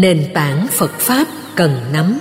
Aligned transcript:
nền 0.00 0.30
tảng 0.34 0.66
phật 0.70 0.92
pháp 0.98 1.26
cần 1.56 1.80
nắm. 1.92 2.18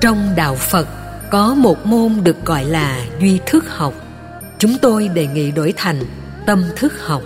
Trong 0.00 0.32
đạo 0.36 0.54
phật, 0.54 0.86
có 1.30 1.54
một 1.54 1.86
môn 1.86 2.24
được 2.24 2.44
gọi 2.44 2.64
là 2.64 3.04
duy 3.20 3.38
thức 3.46 3.64
học. 3.68 3.94
Chúng 4.58 4.76
tôi 4.82 5.08
đề 5.08 5.26
nghị 5.26 5.50
đổi 5.50 5.74
thành 5.76 6.02
tâm 6.46 6.64
thức 6.76 6.92
học. 7.06 7.22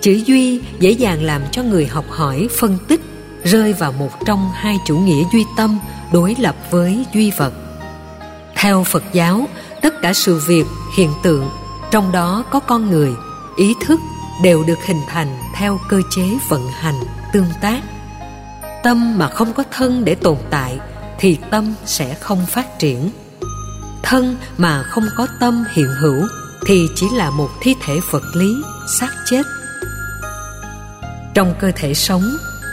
Chữ 0.00 0.12
duy 0.12 0.60
dễ 0.78 0.90
dàng 0.90 1.22
làm 1.22 1.42
cho 1.52 1.62
người 1.62 1.86
học 1.86 2.04
hỏi 2.08 2.48
phân 2.58 2.78
tích, 2.88 3.00
rơi 3.44 3.72
vào 3.72 3.92
một 3.92 4.10
trong 4.26 4.50
hai 4.54 4.76
chủ 4.86 4.98
nghĩa 4.98 5.24
duy 5.32 5.44
tâm 5.56 5.78
đối 6.12 6.36
lập 6.38 6.56
với 6.70 7.04
duy 7.14 7.30
vật. 7.30 7.52
Theo 8.56 8.84
phật 8.84 9.04
giáo, 9.12 9.48
tất 9.82 10.02
cả 10.02 10.12
sự 10.12 10.40
việc 10.46 10.64
hiện 10.96 11.10
tượng, 11.22 11.50
trong 11.90 12.12
đó 12.12 12.44
có 12.50 12.60
con 12.60 12.90
người, 12.90 13.10
ý 13.56 13.74
thức 13.86 14.00
đều 14.42 14.62
được 14.62 14.78
hình 14.86 15.00
thành 15.06 15.38
theo 15.54 15.80
cơ 15.88 16.02
chế 16.10 16.22
vận 16.48 16.68
hành 16.68 17.00
tương 17.32 17.50
tác. 17.60 17.80
Tâm 18.82 19.18
mà 19.18 19.28
không 19.28 19.52
có 19.52 19.62
thân 19.70 20.04
để 20.04 20.14
tồn 20.14 20.36
tại 20.50 20.78
thì 21.18 21.38
tâm 21.50 21.74
sẽ 21.86 22.14
không 22.14 22.46
phát 22.46 22.78
triển. 22.78 23.10
Thân 24.02 24.36
mà 24.58 24.82
không 24.82 25.04
có 25.16 25.26
tâm 25.40 25.64
hiện 25.72 25.88
hữu 26.00 26.26
thì 26.66 26.88
chỉ 26.94 27.06
là 27.14 27.30
một 27.30 27.48
thi 27.60 27.74
thể 27.84 28.00
vật 28.10 28.22
lý 28.34 28.54
xác 29.00 29.10
chết. 29.26 29.42
Trong 31.34 31.54
cơ 31.60 31.72
thể 31.76 31.94
sống, 31.94 32.22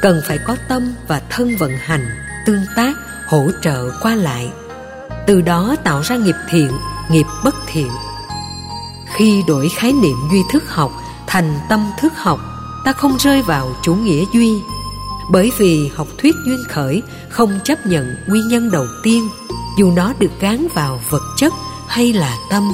cần 0.02 0.22
phải 0.28 0.38
có 0.48 0.56
tâm 0.70 0.96
và 1.08 1.22
thân 1.30 1.56
vận 1.56 1.72
hành, 1.78 2.06
tương 2.46 2.66
tác, 2.76 2.94
hỗ 3.28 3.48
trợ 3.62 3.90
qua 4.02 4.16
lại. 4.16 4.52
Từ 5.28 5.42
đó 5.42 5.76
tạo 5.84 6.02
ra 6.02 6.16
nghiệp 6.16 6.36
thiện, 6.50 6.72
nghiệp 7.12 7.26
bất 7.44 7.56
thiện. 7.68 7.90
Khi 9.16 9.44
đổi 9.48 9.70
khái 9.70 9.94
niệm 9.94 10.18
duy 10.32 10.40
thức 10.52 10.64
học 10.68 10.92
thành 11.28 11.60
tâm 11.70 11.92
thức 12.00 12.14
học, 12.16 12.40
ta 12.86 12.94
không 12.94 13.18
rơi 13.20 13.42
vào 13.42 13.76
chủ 13.84 13.96
nghĩa 13.96 14.26
duy. 14.34 14.62
Bởi 15.32 15.52
vì 15.58 15.92
học 15.96 16.08
thuyết 16.18 16.36
duyên 16.46 16.64
khởi 16.70 17.02
không 17.30 17.60
chấp 17.64 17.86
nhận 17.86 18.16
nguyên 18.28 18.48
nhân 18.48 18.72
đầu 18.72 18.86
tiên, 19.04 19.30
dù 19.78 19.92
nó 19.92 20.14
được 20.20 20.32
gán 20.40 20.68
vào 20.74 21.00
vật 21.10 21.22
chất 21.38 21.54
hay 21.88 22.14
là 22.14 22.38
tâm. 22.50 22.74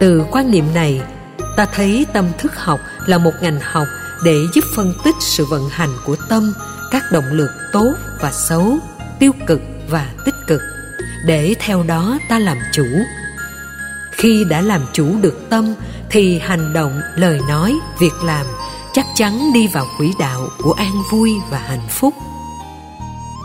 Từ 0.00 0.24
quan 0.30 0.50
niệm 0.50 0.74
này, 0.74 1.02
ta 1.56 1.66
thấy 1.74 2.06
tâm 2.12 2.26
thức 2.38 2.52
học 2.56 2.80
là 3.06 3.18
một 3.18 3.32
ngành 3.42 3.60
học 3.62 3.86
để 4.24 4.36
giúp 4.54 4.64
phân 4.74 4.94
tích 5.04 5.14
sự 5.20 5.44
vận 5.44 5.68
hành 5.68 5.90
của 6.04 6.16
tâm, 6.28 6.52
các 6.90 7.02
động 7.12 7.24
lực 7.30 7.50
tốt 7.72 7.94
và 8.20 8.32
xấu, 8.32 8.78
tiêu 9.18 9.32
cực 9.46 9.60
và 9.88 10.12
tích 10.24 10.34
cực. 10.46 10.60
Để 11.26 11.54
theo 11.60 11.82
đó 11.82 12.18
ta 12.28 12.38
làm 12.38 12.58
chủ 12.72 12.84
khi 14.16 14.44
đã 14.44 14.60
làm 14.60 14.80
chủ 14.92 15.16
được 15.20 15.46
tâm, 15.50 15.74
thì 16.10 16.38
hành 16.38 16.72
động, 16.72 17.00
lời 17.16 17.40
nói, 17.48 17.78
việc 17.98 18.14
làm 18.24 18.46
chắc 18.92 19.06
chắn 19.14 19.52
đi 19.52 19.66
vào 19.66 19.86
quỹ 19.98 20.12
đạo 20.18 20.48
của 20.62 20.72
an 20.72 21.02
vui 21.10 21.32
và 21.50 21.58
hạnh 21.58 21.88
phúc. 21.90 22.14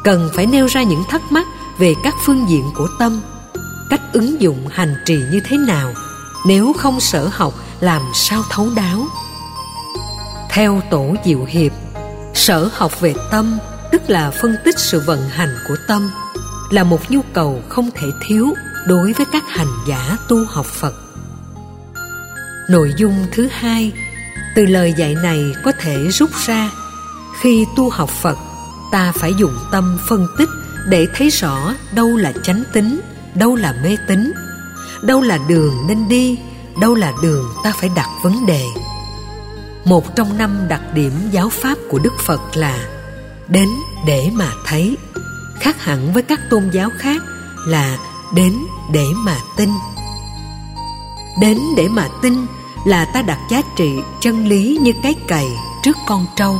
Cần 0.03 0.29
phải 0.33 0.45
nêu 0.45 0.65
ra 0.65 0.83
những 0.83 1.03
thắc 1.09 1.31
mắc 1.31 1.47
về 1.77 1.93
các 2.03 2.15
phương 2.25 2.45
diện 2.49 2.63
của 2.75 2.87
tâm, 2.99 3.21
cách 3.89 4.01
ứng 4.13 4.41
dụng 4.41 4.67
hành 4.71 4.95
trì 5.05 5.15
như 5.31 5.39
thế 5.45 5.57
nào, 5.57 5.93
nếu 6.47 6.73
không 6.77 6.99
sở 6.99 7.29
học 7.31 7.53
làm 7.79 8.01
sao 8.13 8.43
thấu 8.49 8.67
đáo. 8.75 9.05
Theo 10.51 10.81
tổ 10.91 11.15
diệu 11.25 11.45
hiệp, 11.47 11.71
sở 12.33 12.69
học 12.73 13.01
về 13.01 13.13
tâm, 13.31 13.57
tức 13.91 14.01
là 14.09 14.31
phân 14.31 14.55
tích 14.65 14.79
sự 14.79 15.01
vận 15.05 15.29
hành 15.29 15.55
của 15.67 15.75
tâm, 15.87 16.09
là 16.69 16.83
một 16.83 17.11
nhu 17.11 17.21
cầu 17.33 17.61
không 17.69 17.89
thể 17.95 18.07
thiếu 18.27 18.53
đối 18.87 19.13
với 19.13 19.25
các 19.31 19.43
hành 19.47 19.71
giả 19.87 20.17
tu 20.27 20.45
học 20.45 20.65
phật. 20.65 20.93
Nội 22.69 22.93
dung 22.97 23.25
thứ 23.31 23.47
hai, 23.51 23.91
từ 24.55 24.65
lời 24.65 24.93
dạy 24.97 25.15
này 25.15 25.55
có 25.63 25.71
thể 25.79 26.07
rút 26.07 26.29
ra, 26.45 26.71
khi 27.41 27.65
tu 27.75 27.89
học 27.89 28.09
phật, 28.09 28.37
ta 28.91 29.11
phải 29.15 29.33
dùng 29.37 29.57
tâm 29.71 29.97
phân 30.07 30.27
tích 30.37 30.49
để 30.87 31.07
thấy 31.15 31.29
rõ 31.29 31.73
đâu 31.95 32.17
là 32.17 32.33
chánh 32.43 32.63
tính, 32.73 33.01
đâu 33.35 33.55
là 33.55 33.73
mê 33.83 33.97
tín, 34.07 34.33
đâu 35.01 35.21
là 35.21 35.39
đường 35.47 35.87
nên 35.87 36.07
đi, 36.09 36.39
đâu 36.81 36.95
là 36.95 37.13
đường 37.21 37.49
ta 37.63 37.73
phải 37.79 37.89
đặt 37.95 38.09
vấn 38.23 38.45
đề. 38.45 38.65
Một 39.85 40.15
trong 40.15 40.37
năm 40.37 40.57
đặc 40.69 40.81
điểm 40.93 41.11
giáo 41.31 41.49
pháp 41.49 41.77
của 41.89 41.99
đức 41.99 42.13
phật 42.19 42.41
là 42.53 42.87
đến 43.47 43.69
để 44.05 44.29
mà 44.33 44.47
thấy, 44.65 44.97
khác 45.59 45.83
hẳn 45.83 46.13
với 46.13 46.23
các 46.23 46.39
tôn 46.49 46.69
giáo 46.73 46.89
khác 46.99 47.21
là 47.67 47.97
đến 48.33 48.65
để 48.91 49.05
mà 49.15 49.37
tin. 49.57 49.69
Đến 51.41 51.59
để 51.77 51.87
mà 51.87 52.07
tin 52.21 52.33
là 52.85 53.05
ta 53.05 53.21
đặt 53.21 53.39
giá 53.49 53.61
trị 53.75 53.99
chân 54.21 54.47
lý 54.47 54.77
như 54.81 54.91
cái 55.03 55.13
cày 55.27 55.47
trước 55.83 55.97
con 56.07 56.25
trâu. 56.35 56.59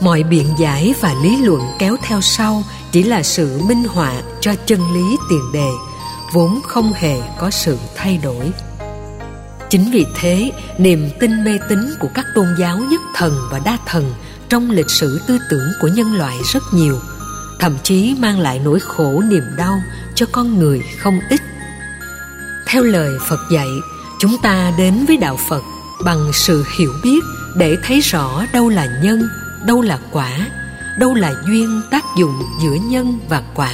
Mọi 0.00 0.22
biện 0.22 0.46
giải 0.58 0.94
và 1.00 1.14
lý 1.22 1.36
luận 1.36 1.62
kéo 1.78 1.96
theo 2.02 2.20
sau 2.20 2.62
chỉ 2.92 3.02
là 3.02 3.22
sự 3.22 3.60
minh 3.66 3.84
họa 3.84 4.12
cho 4.40 4.54
chân 4.66 4.80
lý 4.94 5.16
tiền 5.30 5.52
đề, 5.52 5.70
vốn 6.32 6.60
không 6.62 6.92
hề 6.92 7.20
có 7.38 7.50
sự 7.50 7.78
thay 7.96 8.18
đổi. 8.22 8.52
Chính 9.70 9.90
vì 9.90 10.06
thế, 10.20 10.52
niềm 10.78 11.10
tin 11.20 11.44
mê 11.44 11.58
tín 11.68 11.78
của 12.00 12.08
các 12.14 12.26
tôn 12.34 12.46
giáo 12.58 12.78
nhất 12.78 13.00
thần 13.14 13.38
và 13.50 13.58
đa 13.58 13.78
thần 13.86 14.12
trong 14.48 14.70
lịch 14.70 14.90
sử 14.90 15.20
tư 15.26 15.38
tưởng 15.50 15.68
của 15.80 15.88
nhân 15.88 16.14
loại 16.14 16.36
rất 16.52 16.62
nhiều 16.72 16.98
thậm 17.64 17.76
chí 17.82 18.14
mang 18.18 18.40
lại 18.40 18.60
nỗi 18.64 18.80
khổ 18.80 19.22
niềm 19.28 19.44
đau 19.56 19.82
cho 20.14 20.26
con 20.32 20.58
người 20.58 20.82
không 20.98 21.20
ít. 21.30 21.40
Theo 22.66 22.82
lời 22.82 23.18
phật 23.28 23.40
dạy, 23.50 23.68
chúng 24.18 24.36
ta 24.42 24.72
đến 24.78 25.04
với 25.08 25.16
đạo 25.16 25.36
phật 25.48 25.62
bằng 26.04 26.30
sự 26.32 26.64
hiểu 26.78 26.92
biết 27.04 27.24
để 27.56 27.76
thấy 27.84 28.00
rõ 28.00 28.44
đâu 28.52 28.68
là 28.68 28.86
nhân, 29.02 29.28
đâu 29.66 29.82
là 29.82 29.98
quả, 30.12 30.46
đâu 30.98 31.14
là 31.14 31.34
duyên 31.46 31.82
tác 31.90 32.04
dụng 32.16 32.42
giữa 32.62 32.74
nhân 32.74 33.18
và 33.28 33.42
quả 33.54 33.72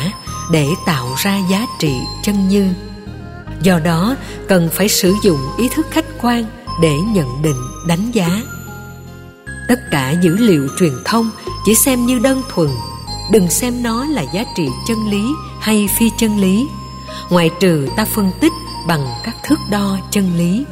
để 0.52 0.66
tạo 0.86 1.14
ra 1.18 1.38
giá 1.50 1.66
trị 1.78 1.94
chân 2.22 2.48
như. 2.48 2.66
Do 3.62 3.78
đó, 3.78 4.16
cần 4.48 4.68
phải 4.72 4.88
sử 4.88 5.14
dụng 5.22 5.40
ý 5.58 5.68
thức 5.74 5.86
khách 5.90 6.06
quan 6.22 6.44
để 6.82 6.94
nhận 7.14 7.42
định, 7.42 7.62
đánh 7.86 8.10
giá. 8.12 8.42
Tất 9.68 9.80
cả 9.90 10.10
dữ 10.10 10.36
liệu 10.36 10.68
truyền 10.78 10.92
thông 11.04 11.30
chỉ 11.64 11.74
xem 11.74 12.06
như 12.06 12.18
đơn 12.18 12.42
thuần 12.54 12.68
đừng 13.30 13.50
xem 13.50 13.82
nó 13.82 14.04
là 14.04 14.22
giá 14.22 14.44
trị 14.56 14.68
chân 14.88 15.08
lý 15.08 15.22
hay 15.60 15.88
phi 15.98 16.10
chân 16.18 16.38
lý. 16.40 16.68
Ngoại 17.30 17.50
trừ 17.60 17.88
ta 17.96 18.04
phân 18.04 18.30
tích 18.40 18.52
bằng 18.86 19.06
các 19.24 19.36
thước 19.44 19.58
đo 19.70 19.98
chân 20.10 20.36
lý. 20.36 20.64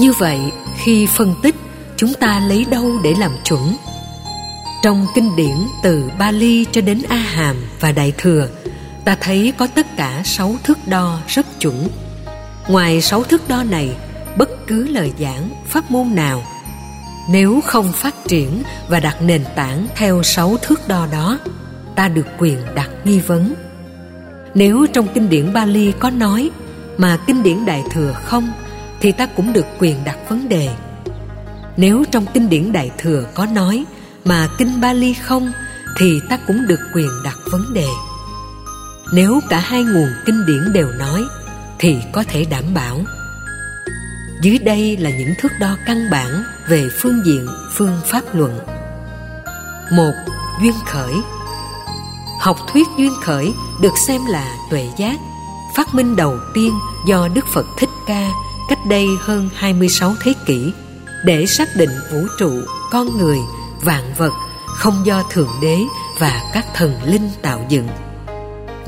Như 0.00 0.12
vậy, 0.12 0.40
khi 0.76 1.06
phân 1.06 1.34
tích, 1.42 1.54
chúng 1.96 2.14
ta 2.14 2.40
lấy 2.48 2.64
đâu 2.70 2.98
để 3.02 3.14
làm 3.18 3.30
chuẩn? 3.44 3.76
Trong 4.82 5.06
kinh 5.14 5.36
điển 5.36 5.56
từ 5.82 6.10
Bali 6.18 6.66
cho 6.72 6.80
đến 6.80 7.02
A 7.08 7.16
Hàm 7.16 7.56
và 7.80 7.92
Đại 7.92 8.12
Thừa, 8.18 8.48
ta 9.04 9.16
thấy 9.20 9.52
có 9.58 9.66
tất 9.66 9.96
cả 9.96 10.22
sáu 10.24 10.56
thước 10.64 10.78
đo 10.86 11.18
rất 11.28 11.60
chuẩn. 11.60 11.88
Ngoài 12.68 13.00
sáu 13.00 13.22
thước 13.22 13.48
đo 13.48 13.62
này, 13.62 13.96
bất 14.36 14.66
cứ 14.66 14.88
lời 14.88 15.12
giảng, 15.18 15.50
pháp 15.66 15.90
môn 15.90 16.14
nào 16.14 16.42
nếu 17.28 17.60
không 17.66 17.92
phát 17.92 18.14
triển 18.26 18.62
và 18.88 19.00
đặt 19.00 19.16
nền 19.22 19.44
tảng 19.56 19.86
theo 19.96 20.22
sáu 20.22 20.56
thước 20.62 20.88
đo 20.88 21.06
đó, 21.12 21.38
ta 21.94 22.08
được 22.08 22.26
quyền 22.38 22.58
đặt 22.74 22.90
nghi 23.04 23.20
vấn. 23.20 23.54
Nếu 24.54 24.86
trong 24.92 25.08
kinh 25.14 25.28
điển 25.28 25.52
Bali 25.52 25.92
có 25.98 26.10
nói 26.10 26.50
mà 26.96 27.18
kinh 27.26 27.42
điển 27.42 27.64
Đại 27.66 27.82
Thừa 27.92 28.12
không, 28.24 28.52
thì 29.00 29.12
ta 29.12 29.26
cũng 29.26 29.52
được 29.52 29.66
quyền 29.78 30.04
đặt 30.04 30.18
vấn 30.28 30.48
đề. 30.48 30.68
Nếu 31.76 32.04
trong 32.10 32.26
kinh 32.34 32.48
điển 32.48 32.72
Đại 32.72 32.90
Thừa 32.98 33.24
có 33.34 33.46
nói 33.46 33.84
mà 34.24 34.48
kinh 34.58 34.80
Bali 34.80 35.14
không, 35.14 35.52
thì 35.98 36.20
ta 36.28 36.38
cũng 36.46 36.66
được 36.66 36.80
quyền 36.94 37.10
đặt 37.24 37.36
vấn 37.52 37.74
đề. 37.74 37.86
Nếu 39.14 39.40
cả 39.48 39.58
hai 39.58 39.82
nguồn 39.82 40.08
kinh 40.26 40.46
điển 40.46 40.72
đều 40.72 40.88
nói, 40.98 41.24
thì 41.78 41.96
có 42.12 42.24
thể 42.28 42.44
đảm 42.50 42.74
bảo. 42.74 43.00
Dưới 44.42 44.58
đây 44.58 44.96
là 44.96 45.10
những 45.10 45.34
thước 45.38 45.52
đo 45.60 45.76
căn 45.86 46.10
bản 46.10 46.44
về 46.68 46.88
phương 47.00 47.26
diện 47.26 47.46
phương 47.74 48.00
pháp 48.04 48.22
luận 48.34 48.58
một 49.92 50.12
duyên 50.62 50.74
khởi 50.86 51.14
học 52.40 52.56
thuyết 52.72 52.88
duyên 52.98 53.12
khởi 53.22 53.54
được 53.80 53.92
xem 54.06 54.20
là 54.26 54.56
tuệ 54.70 54.88
giác 54.96 55.18
phát 55.76 55.94
minh 55.94 56.16
đầu 56.16 56.38
tiên 56.54 56.72
do 57.06 57.28
Đức 57.34 57.44
Phật 57.54 57.66
Thích 57.78 57.88
Ca 58.06 58.30
cách 58.68 58.86
đây 58.86 59.06
hơn 59.20 59.50
26 59.54 60.14
thế 60.20 60.32
kỷ 60.46 60.72
để 61.24 61.46
xác 61.46 61.68
định 61.76 61.90
vũ 62.12 62.26
trụ, 62.38 62.50
con 62.90 63.18
người, 63.18 63.38
vạn 63.80 64.14
vật 64.16 64.32
không 64.66 65.06
do 65.06 65.22
Thượng 65.30 65.50
Đế 65.62 65.78
và 66.18 66.50
các 66.54 66.66
thần 66.74 66.94
linh 67.04 67.30
tạo 67.42 67.66
dựng. 67.68 67.88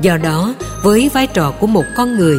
Do 0.01 0.17
đó, 0.17 0.53
với 0.83 1.09
vai 1.13 1.27
trò 1.27 1.51
của 1.51 1.67
một 1.67 1.85
con 1.95 2.17
người, 2.17 2.37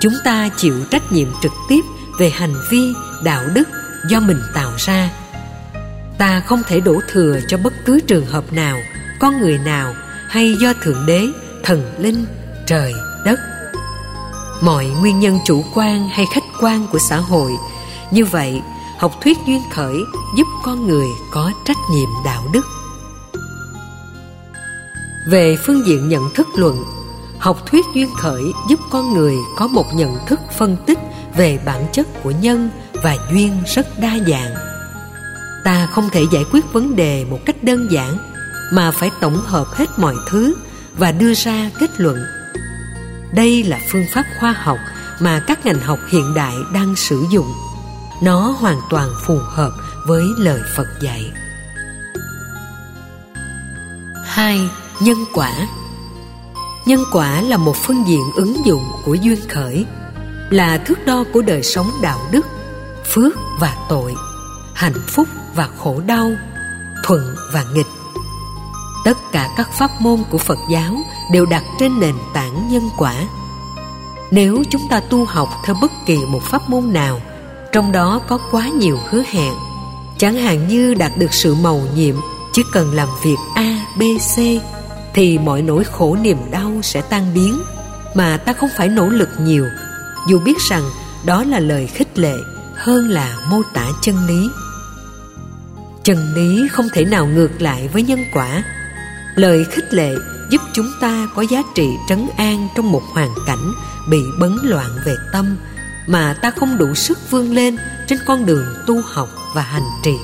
chúng 0.00 0.14
ta 0.24 0.48
chịu 0.56 0.74
trách 0.90 1.12
nhiệm 1.12 1.28
trực 1.42 1.52
tiếp 1.68 1.80
về 2.18 2.30
hành 2.30 2.54
vi, 2.70 2.92
đạo 3.24 3.42
đức 3.54 3.68
do 4.08 4.20
mình 4.20 4.40
tạo 4.54 4.72
ra. 4.78 5.10
Ta 6.18 6.40
không 6.40 6.62
thể 6.66 6.80
đổ 6.80 7.00
thừa 7.12 7.40
cho 7.48 7.58
bất 7.58 7.72
cứ 7.84 8.00
trường 8.06 8.26
hợp 8.26 8.52
nào, 8.52 8.78
con 9.20 9.40
người 9.40 9.58
nào 9.58 9.94
hay 10.28 10.54
do 10.60 10.72
Thượng 10.82 11.06
Đế, 11.06 11.26
thần 11.62 11.94
linh, 11.98 12.24
trời, 12.66 12.92
đất. 13.24 13.40
Mọi 14.60 14.86
nguyên 14.86 15.20
nhân 15.20 15.38
chủ 15.44 15.64
quan 15.74 16.08
hay 16.08 16.26
khách 16.34 16.44
quan 16.60 16.86
của 16.92 16.98
xã 16.98 17.16
hội 17.16 17.52
như 18.10 18.24
vậy 18.24 18.62
học 18.98 19.12
thuyết 19.20 19.38
duyên 19.46 19.62
khởi 19.72 19.96
giúp 20.36 20.46
con 20.64 20.86
người 20.88 21.06
có 21.32 21.52
trách 21.64 21.76
nhiệm 21.92 22.08
đạo 22.24 22.42
đức 22.52 22.64
về 25.26 25.56
phương 25.66 25.86
diện 25.86 26.08
nhận 26.08 26.30
thức 26.34 26.46
luận 26.54 26.84
học 27.38 27.66
thuyết 27.66 27.84
duyên 27.94 28.08
khởi 28.18 28.42
giúp 28.68 28.80
con 28.90 29.12
người 29.14 29.36
có 29.56 29.66
một 29.66 29.94
nhận 29.94 30.16
thức 30.26 30.40
phân 30.58 30.76
tích 30.86 30.98
về 31.36 31.58
bản 31.64 31.86
chất 31.92 32.06
của 32.22 32.30
nhân 32.30 32.70
và 33.04 33.16
duyên 33.32 33.62
rất 33.66 33.86
đa 33.98 34.18
dạng. 34.26 34.54
Ta 35.64 35.86
không 35.86 36.08
thể 36.12 36.24
giải 36.32 36.44
quyết 36.52 36.72
vấn 36.72 36.96
đề 36.96 37.24
một 37.30 37.38
cách 37.46 37.64
đơn 37.64 37.90
giản, 37.90 38.18
mà 38.72 38.90
phải 38.90 39.10
tổng 39.20 39.40
hợp 39.44 39.66
hết 39.72 39.98
mọi 39.98 40.14
thứ 40.28 40.54
và 40.96 41.12
đưa 41.12 41.34
ra 41.34 41.70
kết 41.80 41.90
luận. 41.96 42.18
Đây 43.34 43.62
là 43.62 43.78
phương 43.92 44.06
pháp 44.14 44.24
khoa 44.40 44.52
học 44.52 44.78
mà 45.20 45.42
các 45.46 45.66
ngành 45.66 45.80
học 45.80 45.98
hiện 46.08 46.34
đại 46.34 46.54
đang 46.74 46.96
sử 46.96 47.24
dụng. 47.30 47.52
Nó 48.22 48.40
hoàn 48.40 48.80
toàn 48.90 49.08
phù 49.26 49.38
hợp 49.38 49.72
với 50.06 50.24
lời 50.38 50.60
phật 50.76 50.86
dạy. 51.00 51.32
Hai, 54.24 54.60
nhân 55.00 55.18
quả. 55.34 55.52
Nhân 56.86 57.00
quả 57.12 57.40
là 57.40 57.56
một 57.56 57.76
phương 57.76 58.04
diện 58.06 58.22
ứng 58.36 58.66
dụng 58.66 58.84
của 59.04 59.14
duyên 59.14 59.38
khởi, 59.48 59.86
là 60.50 60.78
thước 60.78 61.06
đo 61.06 61.24
của 61.32 61.42
đời 61.42 61.62
sống 61.62 61.90
đạo 62.02 62.18
đức 62.32 62.46
phước 63.12 63.32
và 63.60 63.76
tội, 63.88 64.14
hạnh 64.74 65.02
phúc 65.08 65.28
và 65.54 65.68
khổ 65.78 66.00
đau, 66.06 66.30
thuận 67.04 67.36
và 67.52 67.64
nghịch. 67.74 67.86
Tất 69.04 69.18
cả 69.32 69.48
các 69.56 69.68
pháp 69.78 69.90
môn 70.00 70.22
của 70.30 70.38
phật 70.38 70.58
giáo 70.70 70.96
đều 71.32 71.46
đặt 71.46 71.64
trên 71.78 72.00
nền 72.00 72.14
tảng 72.34 72.68
nhân 72.70 72.82
quả. 72.98 73.14
Nếu 74.30 74.62
chúng 74.70 74.82
ta 74.90 75.00
tu 75.00 75.24
học 75.24 75.48
theo 75.64 75.76
bất 75.80 75.92
kỳ 76.06 76.16
một 76.28 76.42
pháp 76.42 76.68
môn 76.68 76.92
nào, 76.92 77.20
trong 77.72 77.92
đó 77.92 78.20
có 78.28 78.38
quá 78.50 78.68
nhiều 78.68 78.98
hứa 79.10 79.22
hẹn, 79.26 79.54
chẳng 80.18 80.34
hạn 80.34 80.68
như 80.68 80.94
đạt 80.94 81.12
được 81.18 81.34
sự 81.34 81.54
màu 81.54 81.80
nhiệm 81.94 82.14
chỉ 82.52 82.62
cần 82.72 82.94
làm 82.94 83.08
việc 83.22 83.38
a, 83.54 83.86
b, 83.98 84.02
c, 84.36 84.38
thì 85.14 85.38
mọi 85.38 85.62
nỗi 85.62 85.84
khổ 85.84 86.16
niềm 86.20 86.38
đau 86.50 86.72
sẽ 86.82 87.00
tan 87.00 87.34
biến, 87.34 87.62
mà 88.14 88.36
ta 88.36 88.52
không 88.52 88.70
phải 88.76 88.88
nỗ 88.88 89.08
lực 89.08 89.28
nhiều, 89.40 89.66
dù 90.28 90.40
biết 90.40 90.58
rằng 90.58 90.82
đó 91.24 91.44
là 91.44 91.60
lời 91.60 91.86
khích 91.86 92.18
lệ 92.18 92.34
hơn 92.84 93.08
là 93.08 93.36
mô 93.50 93.62
tả 93.74 93.86
chân 94.00 94.26
lý. 94.26 94.50
Chân 96.02 96.34
lý 96.34 96.68
không 96.68 96.86
thể 96.92 97.04
nào 97.04 97.26
ngược 97.26 97.62
lại 97.62 97.88
với 97.92 98.02
nhân 98.02 98.24
quả. 98.34 98.62
Lời 99.34 99.64
khích 99.64 99.94
lệ 99.94 100.14
giúp 100.50 100.60
chúng 100.72 100.90
ta 101.00 101.28
có 101.34 101.42
giá 101.42 101.62
trị 101.74 101.88
trấn 102.08 102.28
an 102.36 102.68
trong 102.76 102.92
một 102.92 103.02
hoàn 103.12 103.30
cảnh 103.46 103.72
bị 104.08 104.18
bấn 104.40 104.56
loạn 104.62 104.90
về 105.04 105.14
tâm 105.32 105.56
mà 106.06 106.34
ta 106.42 106.50
không 106.50 106.78
đủ 106.78 106.94
sức 106.94 107.18
vươn 107.30 107.52
lên 107.52 107.76
trên 108.06 108.18
con 108.26 108.46
đường 108.46 108.66
tu 108.86 109.00
học 109.04 109.28
và 109.54 109.62
hành 109.62 109.88
trì. 110.02 110.16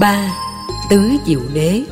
Ba, 0.00 0.32
tứ 0.90 1.10
diệu 1.26 1.40
đế 1.54 1.84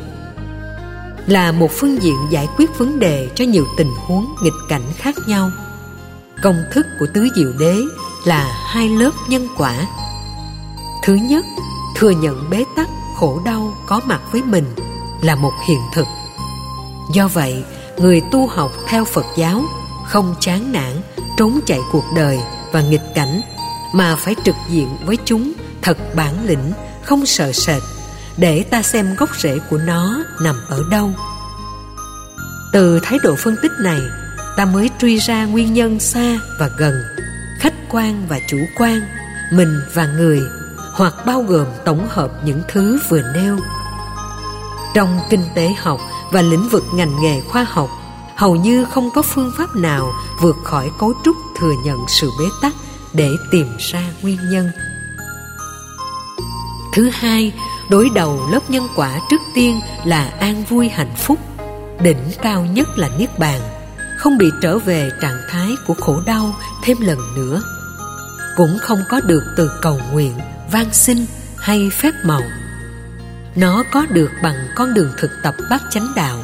là 1.27 1.53
một 1.53 1.71
phương 1.73 2.03
diện 2.03 2.17
giải 2.31 2.49
quyết 2.57 2.79
vấn 2.79 2.99
đề 2.99 3.29
cho 3.35 3.45
nhiều 3.45 3.67
tình 3.77 3.91
huống 4.07 4.27
nghịch 4.43 4.53
cảnh 4.69 4.93
khác 4.97 5.15
nhau. 5.27 5.51
Công 6.43 6.57
thức 6.73 6.87
của 6.99 7.07
tứ 7.15 7.29
diệu 7.37 7.53
đế 7.59 7.83
là 8.25 8.55
hai 8.67 8.89
lớp 8.89 9.11
nhân 9.29 9.49
quả. 9.57 9.87
Thứ 11.03 11.15
nhất, 11.15 11.45
thừa 11.97 12.11
nhận 12.11 12.51
bế 12.51 12.65
tắc, 12.77 12.89
khổ 13.17 13.41
đau 13.45 13.75
có 13.87 14.01
mặt 14.05 14.21
với 14.33 14.43
mình 14.43 14.75
là 15.23 15.35
một 15.35 15.53
hiện 15.69 15.81
thực. 15.95 16.07
Do 17.13 17.29
vậy, 17.29 17.65
người 17.99 18.23
tu 18.31 18.47
học 18.47 18.73
theo 18.89 19.05
phật 19.05 19.27
giáo 19.37 19.65
không 20.07 20.35
chán 20.41 20.73
nản, 20.73 21.01
trốn 21.37 21.61
chạy 21.67 21.81
cuộc 21.93 22.05
đời 22.17 22.41
và 22.73 22.81
nghịch 22.81 23.15
cảnh, 23.15 23.41
mà 23.93 24.17
phải 24.17 24.35
trực 24.45 24.57
diện 24.69 24.89
với 25.05 25.19
chúng 25.25 25.53
thật 25.83 25.99
bản 26.15 26.47
lĩnh, 26.47 26.73
không 27.03 27.27
sợ 27.27 27.53
sệt, 27.53 27.83
để 28.37 28.63
ta 28.63 28.83
xem 28.83 29.15
gốc 29.19 29.31
rễ 29.37 29.59
của 29.71 29.79
nó 29.79 30.25
nằm 30.41 30.57
ở 30.69 30.83
đâu. 30.91 31.11
Từ 32.73 33.01
thái 33.03 33.19
độ 33.23 33.35
phân 33.39 33.57
tích 33.63 33.73
này, 33.81 34.01
ta 34.57 34.65
mới 34.65 34.91
truy 35.01 35.19
ra 35.19 35.45
nguyên 35.45 35.75
nhân 35.75 36.01
xa 36.01 36.39
và 36.61 36.71
gần 36.79 36.95
khách 37.65 37.89
quan 37.91 38.27
và 38.29 38.41
chủ 38.47 38.59
quan, 38.77 39.01
mình 39.53 39.81
và 39.95 40.07
người, 40.07 40.41
hoặc 40.93 41.15
bao 41.27 41.43
gồm 41.43 41.67
tổng 41.85 42.09
hợp 42.11 42.31
những 42.45 42.63
thứ 42.69 42.99
vừa 43.09 43.23
nêu. 43.35 43.59
Trong 44.95 45.21
kinh 45.31 45.45
tế 45.55 45.75
học 45.79 46.01
và 46.33 46.43
lĩnh 46.43 46.69
vực 46.69 46.85
ngành 46.95 47.23
nghề 47.23 47.41
khoa 47.41 47.65
học, 47.65 47.91
hầu 48.37 48.57
như 48.57 48.85
không 48.85 49.11
có 49.15 49.23
phương 49.23 49.53
pháp 49.59 49.77
nào 49.77 50.13
vượt 50.41 50.57
khỏi 50.65 50.91
cấu 50.99 51.13
trúc 51.25 51.37
thừa 51.59 51.73
nhận 51.85 51.99
sự 52.09 52.31
bế 52.39 52.45
tắc 52.63 52.73
để 53.13 53.31
tìm 53.51 53.67
ra 53.79 54.03
nguyên 54.23 54.39
nhân. 54.51 54.71
Thứ 56.95 57.11
hai, 57.13 57.53
đối 57.91 58.11
đầu 58.15 58.49
lớp 58.51 58.71
nhân 58.71 58.89
quả 58.97 59.21
trước 59.31 59.41
tiên 59.55 59.81
là 60.05 60.33
an 60.39 60.65
vui 60.69 60.89
hạnh 60.89 61.15
phúc, 61.17 61.39
đỉnh 62.01 62.31
cao 62.43 62.65
nhất 62.65 62.99
là 62.99 63.11
niết 63.19 63.39
bàn 63.39 63.61
không 64.17 64.39
bị 64.39 64.51
trở 64.61 64.79
về 64.79 65.11
trạng 65.21 65.41
thái 65.49 65.77
của 65.87 65.95
khổ 65.95 66.21
đau 66.27 66.57
thêm 66.83 66.97
lần 67.01 67.35
nữa. 67.35 67.63
Cũng 68.57 68.79
không 68.81 68.99
có 69.09 69.21
được 69.21 69.43
từ 69.57 69.71
cầu 69.83 70.01
nguyện, 70.13 70.39
van 70.73 70.93
xin 70.93 71.27
hay 71.59 71.91
phép 71.91 72.11
màu. 72.25 72.43
Nó 73.57 73.83
có 73.93 74.07
được 74.11 74.31
bằng 74.43 74.69
con 74.77 74.95
đường 74.95 75.13
thực 75.19 75.31
tập 75.43 75.55
bát 75.71 75.83
chánh 75.91 76.09
đạo, 76.17 76.39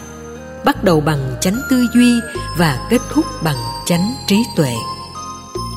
bắt 0.64 0.84
đầu 0.84 1.00
bằng 1.00 1.37
chánh 1.40 1.61
tư 1.70 1.87
duy 1.94 2.20
và 2.56 2.87
kết 2.90 3.00
thúc 3.12 3.25
bằng 3.43 3.58
chánh 3.87 4.14
trí 4.26 4.44
tuệ. 4.56 4.75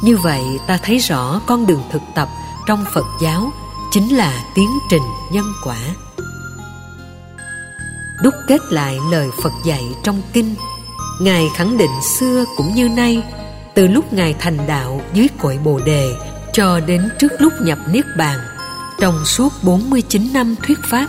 Như 0.04 0.18
vậy, 0.18 0.44
ta 0.68 0.78
thấy 0.84 0.98
rõ 0.98 1.42
con 1.48 1.68
đường 1.68 1.84
thực 1.92 2.02
tập 2.16 2.30
trong 2.68 2.86
phật 2.94 3.06
giáo 3.22 3.52
chính 3.92 4.16
là 4.18 4.44
tiến 4.56 4.70
trình 4.90 5.04
nhân 5.32 5.54
quả. 5.64 5.78
Đúc 8.24 8.34
kết 8.48 8.62
lại 8.70 8.98
lời 9.12 9.30
phật 9.44 9.54
dạy 9.66 9.84
trong 10.04 10.22
kinh 10.34 10.56
ngài 11.20 11.50
khẳng 11.56 11.78
định 11.78 12.02
xưa 12.20 12.46
cũng 12.58 12.76
như 12.76 12.90
nay, 12.90 13.24
từ 13.76 13.88
lúc 13.88 14.14
ngài 14.14 14.36
thành 14.40 14.58
đạo 14.68 15.02
dưới 15.14 15.28
cội 15.40 15.58
bồ 15.64 15.80
đề 15.80 16.16
cho 16.54 16.80
đến 16.80 17.10
trước 17.20 17.32
lúc 17.40 17.54
nhập 17.62 17.80
niết 17.92 18.06
bàn, 18.18 18.40
trong 19.00 19.26
suốt 19.26 19.54
49 19.64 20.34
năm 20.34 20.56
thuyết 20.68 20.80
pháp, 20.92 21.08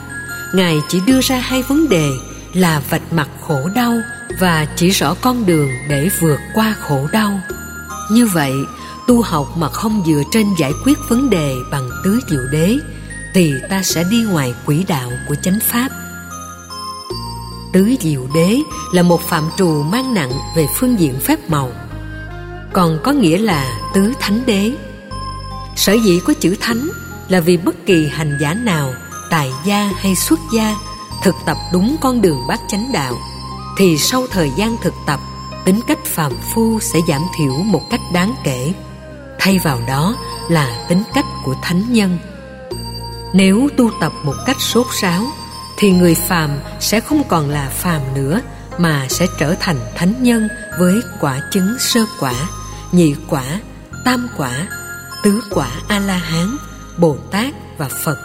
ngài 0.55 0.81
chỉ 0.89 1.01
đưa 1.07 1.21
ra 1.21 1.39
hai 1.39 1.63
vấn 1.63 1.89
đề 1.89 2.11
là 2.53 2.83
vạch 2.91 3.13
mặt 3.13 3.29
khổ 3.41 3.69
đau 3.75 3.95
và 4.41 4.67
chỉ 4.77 4.91
rõ 4.91 5.15
con 5.21 5.47
đường 5.47 5.71
để 5.89 6.09
vượt 6.21 6.41
qua 6.55 6.75
khổ 6.81 7.09
đau. 7.13 7.41
Như 8.11 8.27
vậy, 8.27 8.53
tu 9.07 9.23
học 9.23 9.57
mà 9.57 9.69
không 9.69 10.03
dựa 10.07 10.23
trên 10.31 10.47
giải 10.59 10.73
quyết 10.85 10.99
vấn 11.09 11.31
đề 11.31 11.55
bằng 11.71 11.91
tứ 12.05 12.21
diệu 12.31 12.47
đế, 12.53 12.79
thì 13.35 13.53
ta 13.71 13.83
sẽ 13.83 14.05
đi 14.11 14.23
ngoài 14.23 14.55
quỹ 14.67 14.85
đạo 14.89 15.11
của 15.29 15.35
chánh 15.35 15.59
pháp 15.63 15.89
tứ 17.75 17.95
diệu 18.01 18.27
đế 18.35 18.59
là 18.93 19.03
một 19.03 19.21
phạm 19.21 19.45
trù 19.57 19.83
mang 19.83 20.15
nặng 20.15 20.33
về 20.57 20.67
phương 20.75 21.01
diện 21.01 21.15
phép 21.21 21.51
màu. 21.51 21.71
Còn 22.73 22.99
có 23.05 23.13
nghĩa 23.13 23.39
là 23.39 23.79
tứ 23.95 24.13
thánh 24.21 24.43
đế. 24.47 24.73
Sở 25.77 25.93
dĩ 25.93 26.21
có 26.27 26.33
chữ 26.41 26.57
thánh 26.61 26.89
là 27.29 27.41
vì 27.41 27.57
bất 27.57 27.87
kỳ 27.87 28.09
hành 28.09 28.39
giả 28.41 28.55
nào, 28.55 28.95
tài 29.31 29.53
gia 29.65 29.93
hay 29.97 30.15
xuất 30.15 30.41
gia, 30.55 30.77
thực 31.23 31.35
tập 31.47 31.57
đúng 31.73 31.97
con 32.01 32.23
đường 32.23 32.47
bát 32.49 32.61
chánh 32.69 32.93
đạo, 32.93 33.15
thì 33.79 33.99
sau 33.99 34.27
thời 34.31 34.51
gian 34.57 34.77
thực 34.83 34.95
tập, 35.07 35.21
tính 35.65 35.81
cách 35.87 36.05
phàm 36.05 36.33
phu 36.55 36.81
sẽ 36.81 36.99
giảm 37.09 37.23
thiểu 37.39 37.53
một 37.53 37.83
cách 37.91 38.01
đáng 38.13 38.35
kể. 38.45 38.73
Thay 39.39 39.59
vào 39.59 39.81
đó 39.89 40.17
là 40.49 40.87
tính 40.89 41.03
cách 41.15 41.27
của 41.45 41.55
thánh 41.63 41.93
nhân. 41.93 42.19
Nếu 43.33 43.69
tu 43.77 43.91
tập 44.01 44.13
một 44.25 44.35
cách 44.47 44.61
sốt 44.61 44.87
sáo 44.93 45.27
thì 45.77 45.91
người 45.91 46.15
phàm 46.15 46.51
sẽ 46.81 47.01
không 47.01 47.23
còn 47.29 47.51
là 47.51 47.69
phàm 47.69 48.01
nữa, 48.15 48.41
mà 48.79 49.07
sẽ 49.09 49.27
trở 49.39 49.55
thành 49.61 49.77
thánh 49.95 50.23
nhân 50.23 50.49
với 50.79 51.01
quả 51.21 51.41
chứng 51.51 51.77
sơ 51.79 52.01
quả, 52.21 52.35
nhị 52.93 53.15
quả, 53.29 53.45
tam 54.05 54.29
quả, 54.37 54.69
tứ 55.25 55.43
quả 55.51 55.69
a 55.89 55.99
la 55.99 56.17
hán 56.17 56.57
bồ 56.99 57.17
tát 57.31 57.55
và 57.79 57.89
phật. 58.05 58.19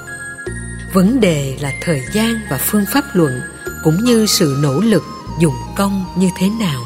Vấn 0.94 1.20
đề 1.20 1.58
là 1.62 1.74
thời 1.82 2.02
gian 2.14 2.36
và 2.50 2.58
phương 2.58 2.86
pháp 2.94 3.04
luận, 3.14 3.42
cũng 3.84 4.04
như 4.04 4.26
sự 4.26 4.58
nỗ 4.62 4.80
lực 4.80 5.04
dùng 5.40 5.56
công 5.76 6.06
như 6.18 6.30
thế 6.40 6.50
nào. 6.50 6.84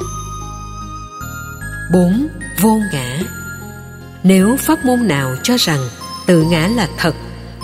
Bốn, 1.94 2.28
Vô 2.62 2.80
ngã. 2.92 3.20
Nếu 4.24 4.58
pháp 4.60 4.86
môn 4.86 5.08
nào 5.08 5.36
cho 5.44 5.56
rằng 5.60 5.80
tự 6.26 6.44
ngã 6.44 6.68
là 6.68 6.88
thật, 6.98 7.16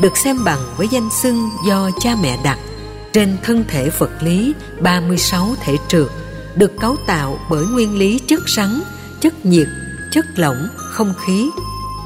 được 0.01 0.17
xem 0.17 0.43
bằng 0.43 0.59
với 0.77 0.87
danh 0.91 1.09
xưng 1.21 1.49
do 1.67 1.89
cha 2.01 2.15
mẹ 2.21 2.37
đặt 2.43 2.59
trên 3.13 3.37
thân 3.43 3.63
thể 3.67 3.89
vật 3.89 4.23
lý 4.23 4.53
36 4.81 5.47
thể 5.61 5.77
trượt 5.87 6.07
được 6.55 6.71
cấu 6.79 6.95
tạo 7.07 7.39
bởi 7.49 7.65
nguyên 7.65 7.97
lý 7.97 8.19
chất 8.27 8.39
rắn, 8.49 8.81
chất 9.21 9.45
nhiệt, 9.45 9.67
chất 10.11 10.25
lỏng, 10.35 10.67
không 10.77 11.13
khí 11.25 11.49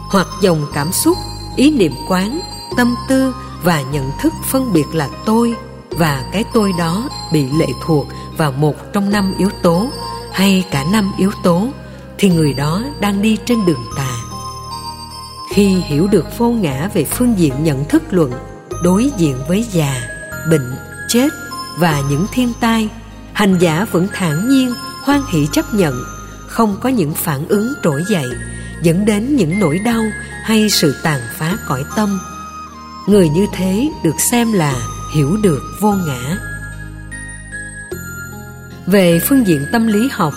hoặc 0.10 0.28
dòng 0.42 0.66
cảm 0.74 0.92
xúc, 0.92 1.18
ý 1.56 1.72
niệm 1.72 1.92
quán, 2.10 2.40
tâm 2.78 2.96
tư 3.10 3.36
và 3.64 3.82
nhận 3.82 4.12
thức 4.22 4.34
phân 4.52 4.74
biệt 4.74 4.86
là 4.94 5.10
tôi 5.26 5.56
và 5.90 6.24
cái 6.32 6.44
tôi 6.54 6.74
đó 6.78 7.10
bị 7.32 7.46
lệ 7.58 7.68
thuộc 7.86 8.08
vào 8.38 8.52
một 8.52 8.94
trong 8.94 9.10
năm 9.10 9.34
yếu 9.38 9.50
tố 9.64 9.90
hay 10.32 10.66
cả 10.72 10.86
năm 10.92 11.12
yếu 11.18 11.32
tố 11.44 11.68
thì 12.18 12.30
người 12.30 12.54
đó 12.54 12.84
đang 13.00 13.22
đi 13.22 13.38
trên 13.46 13.66
đường 13.66 13.86
tà. 13.98 14.12
Khi 15.54 15.68
hiểu 15.68 16.08
được 16.08 16.26
vô 16.38 16.50
ngã 16.50 16.90
về 16.94 17.04
phương 17.04 17.34
diện 17.38 17.54
nhận 17.64 17.86
thức 17.86 18.04
luận 18.12 18.32
đối 18.84 19.12
diện 19.18 19.38
với 19.48 19.66
già 19.72 20.02
bệnh 20.50 20.76
chết 21.14 21.30
và 21.78 22.02
những 22.10 22.26
thiên 22.32 22.54
tai 22.60 22.90
hành 23.34 23.58
giả 23.60 23.86
vẫn 23.92 24.08
thản 24.14 24.50
nhiên 24.50 24.74
hoan 25.04 25.22
hỷ 25.32 25.48
chấp 25.52 25.74
nhận 25.74 26.04
không 26.48 26.78
có 26.82 26.90
những 26.90 27.14
phản 27.14 27.48
ứng 27.48 27.74
trỗi 27.84 28.04
dậy 28.10 28.30
dẫn 28.84 29.06
đến 29.06 29.36
những 29.36 29.60
nỗi 29.60 29.80
đau 29.80 30.04
hay 30.44 30.70
sự 30.70 30.96
tàn 31.04 31.22
phá 31.38 31.58
cõi 31.68 31.84
tâm. 31.96 32.20
Người 33.08 33.30
như 33.30 33.46
thế 33.54 33.90
được 34.04 34.20
xem 34.20 34.54
là 34.54 34.76
hiểu 35.16 35.38
được 35.44 35.62
vô 35.82 35.92
ngã. 35.92 36.38
Về 38.88 39.20
phương 39.20 39.48
diện 39.48 39.66
tâm 39.72 39.88
lý 39.88 40.10
học 40.12 40.34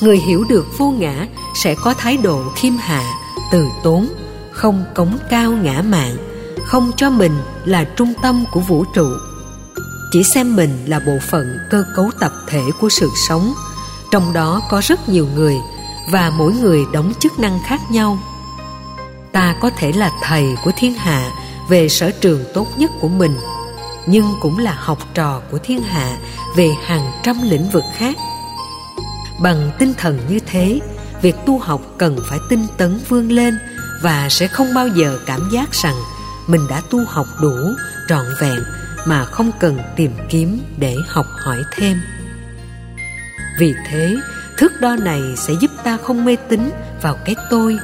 người 0.00 0.16
hiểu 0.16 0.44
được 0.48 0.66
vô 0.78 0.90
ngã 0.90 1.26
sẽ 1.54 1.74
có 1.74 1.94
thái 1.94 2.16
độ 2.16 2.52
khiêm 2.56 2.72
hạ 2.76 3.04
từ 3.52 3.66
tốn 3.84 4.08
không 4.52 4.84
cống 4.94 5.18
cao 5.30 5.52
ngã 5.52 5.82
mạng, 5.82 6.16
không 6.64 6.90
cho 6.96 7.10
mình 7.10 7.32
là 7.64 7.84
trung 7.84 8.12
tâm 8.22 8.44
của 8.52 8.60
vũ 8.60 8.84
trụ 8.94 9.08
chỉ 10.10 10.22
xem 10.22 10.56
mình 10.56 10.84
là 10.86 11.00
bộ 11.06 11.18
phận 11.30 11.58
cơ 11.70 11.84
cấu 11.94 12.10
tập 12.20 12.32
thể 12.46 12.62
của 12.80 12.88
sự 12.88 13.10
sống. 13.28 13.54
Trong 14.10 14.32
đó 14.32 14.62
có 14.70 14.80
rất 14.84 15.08
nhiều 15.08 15.26
người 15.34 15.56
và 16.10 16.30
mỗi 16.30 16.52
người 16.52 16.84
đóng 16.92 17.12
chức 17.20 17.38
năng 17.38 17.58
khác 17.66 17.80
nhau. 17.90 18.18
Ta 19.32 19.56
có 19.60 19.70
thể 19.76 19.92
là 19.92 20.12
thầy 20.22 20.56
của 20.64 20.70
thiên 20.78 20.94
hạ 20.94 21.30
về 21.68 21.88
sở 21.88 22.10
trường 22.10 22.44
tốt 22.54 22.66
nhất 22.78 22.90
của 23.00 23.08
mình, 23.08 23.36
nhưng 24.06 24.34
cũng 24.40 24.58
là 24.58 24.76
học 24.78 24.98
trò 25.14 25.40
của 25.50 25.58
thiên 25.58 25.82
hạ 25.82 26.16
về 26.56 26.70
hàng 26.84 27.12
trăm 27.22 27.36
lĩnh 27.42 27.70
vực 27.70 27.84
khác. 27.96 28.16
Bằng 29.40 29.70
tinh 29.78 29.94
thần 29.94 30.20
như 30.28 30.38
thế, 30.46 30.80
việc 31.22 31.36
tu 31.46 31.58
học 31.58 31.80
cần 31.98 32.18
phải 32.28 32.38
tinh 32.48 32.66
tấn 32.76 33.00
vươn 33.08 33.28
lên 33.28 33.58
và 34.02 34.28
sẽ 34.30 34.46
không 34.46 34.74
bao 34.74 34.88
giờ 34.88 35.18
cảm 35.26 35.48
giác 35.52 35.72
rằng 35.72 35.96
mình 36.46 36.66
đã 36.68 36.82
tu 36.90 37.04
học 37.04 37.26
đủ, 37.40 37.56
trọn 38.08 38.24
vẹn 38.40 38.58
mà 39.06 39.24
không 39.24 39.50
cần 39.60 39.78
tìm 39.96 40.12
kiếm 40.28 40.60
để 40.76 40.96
học 41.08 41.26
hỏi 41.44 41.62
thêm. 41.76 42.00
Vì 43.58 43.74
thế, 43.88 44.16
thước 44.58 44.72
đo 44.80 44.96
này 44.96 45.20
sẽ 45.36 45.54
giúp 45.60 45.70
ta 45.84 45.96
không 45.96 46.24
mê 46.24 46.36
tín 46.48 46.70
vào 47.02 47.16
cái 47.24 47.34
tôi, 47.50 47.78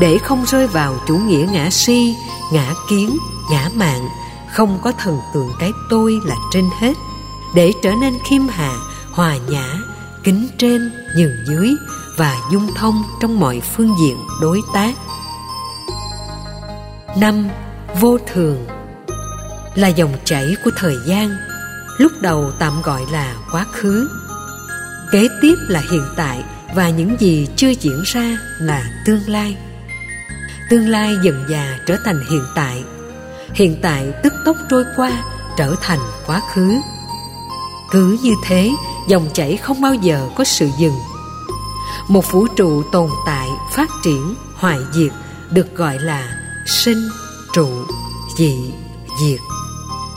để 0.00 0.18
không 0.18 0.44
rơi 0.46 0.66
vào 0.66 0.94
chủ 1.08 1.18
nghĩa 1.18 1.46
ngã 1.52 1.70
si, 1.70 2.14
ngã 2.52 2.74
kiến, 2.90 3.18
ngã 3.50 3.70
mạn 3.74 4.08
không 4.54 4.78
có 4.82 4.92
thần 4.98 5.20
tượng 5.34 5.50
cái 5.60 5.72
tôi 5.90 6.20
là 6.24 6.34
trên 6.52 6.64
hết, 6.80 6.92
để 7.54 7.72
trở 7.82 7.92
nên 8.00 8.14
khiêm 8.24 8.48
hạ, 8.48 8.76
hòa 9.10 9.36
nhã, 9.48 9.74
kính 10.24 10.48
trên, 10.58 10.92
nhường 11.16 11.36
dưới 11.46 11.70
và 12.16 12.36
dung 12.52 12.66
thông 12.74 13.02
trong 13.20 13.40
mọi 13.40 13.60
phương 13.60 13.94
diện 14.00 14.16
đối 14.40 14.60
tác. 14.74 14.94
Năm, 17.16 17.48
vô 18.00 18.18
thường 18.32 18.66
là 19.78 19.88
dòng 19.88 20.12
chảy 20.24 20.56
của 20.64 20.70
thời 20.76 20.96
gian, 21.04 21.36
lúc 21.98 22.12
đầu 22.20 22.52
tạm 22.58 22.82
gọi 22.82 23.02
là 23.12 23.34
quá 23.52 23.66
khứ. 23.72 24.08
Kế 25.12 25.28
tiếp 25.40 25.54
là 25.68 25.80
hiện 25.90 26.04
tại 26.16 26.44
và 26.74 26.88
những 26.88 27.16
gì 27.20 27.48
chưa 27.56 27.70
diễn 27.80 28.02
ra 28.04 28.38
là 28.58 28.90
tương 29.06 29.28
lai. 29.28 29.56
Tương 30.70 30.88
lai 30.88 31.16
dần 31.22 31.44
dà 31.50 31.78
trở 31.86 31.96
thành 32.04 32.20
hiện 32.30 32.44
tại. 32.54 32.84
Hiện 33.54 33.76
tại 33.82 34.12
tức 34.22 34.32
tốc 34.44 34.56
trôi 34.70 34.84
qua, 34.96 35.10
trở 35.56 35.74
thành 35.80 36.00
quá 36.26 36.40
khứ. 36.52 36.74
Cứ 37.90 38.18
như 38.22 38.34
thế, 38.44 38.70
dòng 39.08 39.28
chảy 39.34 39.56
không 39.56 39.80
bao 39.80 39.94
giờ 39.94 40.28
có 40.36 40.44
sự 40.44 40.68
dừng. 40.78 40.98
Một 42.08 42.32
vũ 42.32 42.46
trụ 42.56 42.82
tồn 42.92 43.10
tại, 43.26 43.48
phát 43.72 43.90
triển, 44.02 44.34
hoại 44.54 44.78
diệt 44.92 45.12
được 45.50 45.74
gọi 45.76 45.98
là 45.98 46.36
sinh, 46.66 47.08
trụ, 47.52 47.68
dị, 48.38 48.72
diệt 49.20 49.40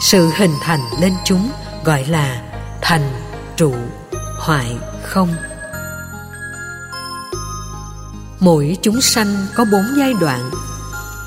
sự 0.01 0.29
hình 0.37 0.53
thành 0.61 0.79
lên 0.99 1.13
chúng 1.25 1.51
gọi 1.83 2.05
là 2.05 2.41
thành 2.81 3.13
trụ 3.57 3.75
hoại 4.39 4.77
không. 5.03 5.35
Mỗi 8.39 8.77
chúng 8.81 9.01
sanh 9.01 9.47
có 9.55 9.65
bốn 9.71 9.83
giai 9.97 10.13
đoạn, 10.13 10.51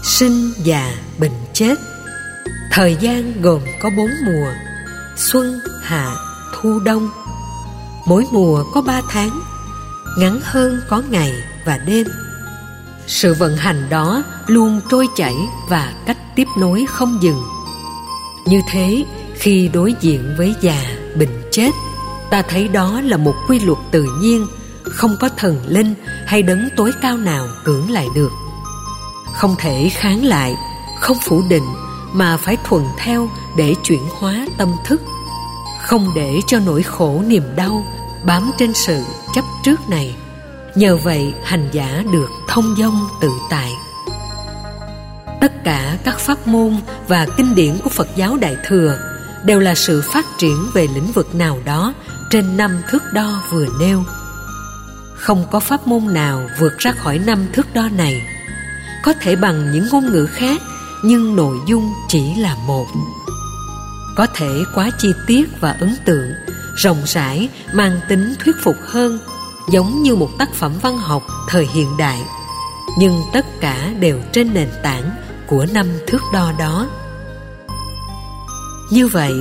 sinh 0.02 0.52
già 0.58 0.94
bệnh 1.18 1.32
chết. 1.52 1.74
Thời 2.70 2.96
gian 3.00 3.42
gồm 3.42 3.60
có 3.82 3.90
bốn 3.96 4.10
mùa, 4.26 4.52
xuân, 5.16 5.60
hạ, 5.82 6.16
thu, 6.54 6.80
đông. 6.80 7.10
Mỗi 8.06 8.24
mùa 8.32 8.64
có 8.74 8.80
ba 8.82 9.00
tháng, 9.08 9.40
ngắn 10.18 10.40
hơn 10.42 10.80
có 10.88 11.02
ngày 11.10 11.32
và 11.66 11.78
đêm. 11.78 12.06
Sự 13.06 13.34
vận 13.34 13.56
hành 13.56 13.90
đó 13.90 14.22
luôn 14.46 14.80
trôi 14.90 15.06
chảy 15.16 15.34
và 15.68 15.92
cách 16.06 16.18
tiếp 16.36 16.46
nối 16.58 16.86
không 16.88 17.18
dừng 17.22 17.42
như 18.46 18.60
thế, 18.70 19.04
khi 19.34 19.70
đối 19.72 19.94
diện 20.00 20.34
với 20.38 20.54
già 20.60 20.82
bệnh 21.18 21.42
chết, 21.52 21.70
ta 22.30 22.42
thấy 22.42 22.68
đó 22.68 23.00
là 23.00 23.16
một 23.16 23.34
quy 23.48 23.58
luật 23.58 23.78
tự 23.90 24.06
nhiên, 24.20 24.46
không 24.82 25.16
có 25.20 25.28
thần 25.36 25.60
linh 25.66 25.94
hay 26.26 26.42
đấng 26.42 26.68
tối 26.76 26.90
cao 27.02 27.16
nào 27.16 27.48
cưỡng 27.64 27.90
lại 27.90 28.06
được. 28.14 28.30
Không 29.34 29.54
thể 29.58 29.88
kháng 29.92 30.24
lại, 30.24 30.54
không 31.00 31.16
phủ 31.24 31.42
định 31.48 31.66
mà 32.12 32.36
phải 32.36 32.56
thuận 32.64 32.86
theo 32.98 33.28
để 33.56 33.74
chuyển 33.82 34.02
hóa 34.10 34.46
tâm 34.58 34.68
thức. 34.84 35.00
Không 35.82 36.12
để 36.14 36.40
cho 36.46 36.58
nỗi 36.66 36.82
khổ 36.82 37.22
niềm 37.26 37.42
đau 37.56 37.84
bám 38.26 38.50
trên 38.58 38.74
sự 38.74 39.04
chấp 39.34 39.44
trước 39.62 39.88
này. 39.88 40.14
Nhờ 40.74 40.96
vậy 40.96 41.34
hành 41.44 41.68
giả 41.72 42.04
được 42.12 42.28
thông 42.48 42.74
dong 42.78 43.08
tự 43.20 43.30
tại 43.50 43.72
tất 45.44 45.64
cả 45.64 45.98
các 46.04 46.18
pháp 46.18 46.46
môn 46.46 46.76
và 47.08 47.26
kinh 47.36 47.54
điển 47.54 47.78
của 47.84 47.90
phật 47.90 48.08
giáo 48.16 48.36
đại 48.36 48.56
thừa 48.66 48.98
đều 49.44 49.60
là 49.60 49.74
sự 49.74 50.02
phát 50.12 50.24
triển 50.38 50.66
về 50.74 50.86
lĩnh 50.94 51.12
vực 51.12 51.34
nào 51.34 51.58
đó 51.64 51.94
trên 52.30 52.56
năm 52.56 52.82
thước 52.90 53.02
đo 53.12 53.42
vừa 53.50 53.66
nêu. 53.80 54.04
Không 55.14 55.44
có 55.50 55.60
pháp 55.60 55.86
môn 55.86 56.14
nào 56.14 56.48
vượt 56.60 56.78
ra 56.78 56.92
khỏi 56.92 57.18
năm 57.18 57.46
thước 57.52 57.74
đo 57.74 57.88
này. 57.96 58.22
Có 59.02 59.12
thể 59.20 59.36
bằng 59.36 59.72
những 59.72 59.88
ngôn 59.92 60.12
ngữ 60.12 60.26
khác, 60.26 60.62
nhưng 61.02 61.36
nội 61.36 61.56
dung 61.66 61.92
chỉ 62.08 62.34
là 62.34 62.56
một. 62.66 62.86
Có 64.16 64.26
thể 64.34 64.62
quá 64.74 64.90
chi 64.98 65.08
tiết 65.26 65.48
và 65.60 65.76
ấn 65.80 65.96
tượng, 66.04 66.32
rộng 66.76 67.02
rãi, 67.06 67.48
mang 67.74 68.00
tính 68.08 68.34
thuyết 68.44 68.56
phục 68.62 68.76
hơn, 68.82 69.18
giống 69.70 70.02
như 70.02 70.16
một 70.16 70.30
tác 70.38 70.54
phẩm 70.54 70.72
văn 70.82 70.96
học 70.96 71.22
thời 71.48 71.68
hiện 71.74 71.96
đại. 71.96 72.22
Nhưng 72.98 73.22
tất 73.32 73.46
cả 73.60 73.90
đều 74.00 74.20
trên 74.32 74.54
nền 74.54 74.68
tảng 74.82 75.23
của 75.54 75.66
năm 75.72 75.86
thước 76.06 76.22
đo 76.32 76.52
đó. 76.58 76.88
Như 78.90 79.06
vậy, 79.06 79.32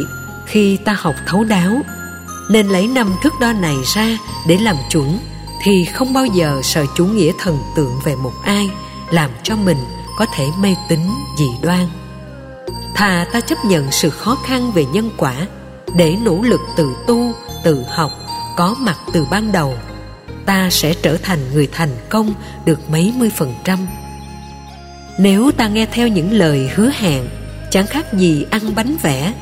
khi 0.46 0.78
ta 0.86 0.96
học 1.00 1.16
thấu 1.28 1.44
đáo, 1.44 1.82
nên 2.50 2.68
lấy 2.68 2.88
năm 2.88 3.14
thước 3.24 3.34
đo 3.42 3.54
này 3.54 3.76
ra 3.96 4.18
để 4.48 4.58
làm 4.58 4.76
chuẩn, 4.90 5.20
thì 5.64 5.86
không 5.86 6.14
bao 6.14 6.26
giờ 6.26 6.62
sợ 6.64 6.86
chủ 6.96 7.06
nghĩa 7.06 7.32
thần 7.40 7.60
tượng 7.76 8.00
về 8.04 8.16
một 8.16 8.34
ai 8.44 8.70
làm 9.12 9.30
cho 9.44 9.56
mình 9.56 9.78
có 10.18 10.26
thể 10.36 10.48
mê 10.60 10.76
tín 10.90 11.00
dị 11.40 11.48
đoan. 11.62 11.88
Thà 12.96 13.26
ta 13.34 13.42
chấp 13.42 13.66
nhận 13.66 13.92
sự 13.92 14.10
khó 14.10 14.38
khăn 14.46 14.72
về 14.72 14.86
nhân 14.86 15.10
quả 15.18 15.36
để 15.96 16.18
nỗ 16.26 16.42
lực 16.42 16.62
tự 16.76 16.96
tu, 17.08 17.34
tự 17.64 17.84
học, 17.90 18.12
có 18.58 18.76
mặt 18.80 19.00
từ 19.14 19.26
ban 19.32 19.52
đầu, 19.52 19.74
ta 20.46 20.70
sẽ 20.70 20.94
trở 20.94 21.18
thành 21.24 21.40
người 21.54 21.68
thành 21.72 21.96
công 22.10 22.34
được 22.66 22.90
mấy 22.90 23.14
mươi 23.18 23.32
phần 23.38 23.54
trăm 23.64 23.80
nếu 25.18 25.52
ta 25.58 25.68
nghe 25.68 25.86
theo 25.86 26.08
những 26.08 26.32
lời 26.32 26.70
hứa 26.76 26.92
hẹn, 26.94 27.24
chẳng 27.70 27.88
khác 27.88 28.14
gì 28.14 28.46
ăn 28.50 28.62
bánh 28.76 28.96
vẽ, 29.02 29.34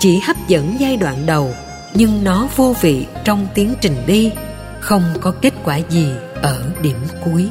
chỉ 0.00 0.18
hấp 0.18 0.36
dẫn 0.48 0.76
giai 0.78 0.96
đoạn 0.96 1.26
đầu, 1.26 1.54
nhưng 1.94 2.24
nó 2.24 2.48
vô 2.56 2.74
vị 2.80 3.06
trong 3.24 3.46
tiến 3.54 3.74
trình 3.80 3.96
đi, 4.06 4.32
không 4.80 5.02
có 5.20 5.30
kết 5.30 5.54
quả 5.64 5.76
gì 5.76 6.06
ở 6.42 6.62
điểm 6.82 6.96
cuối. 7.24 7.48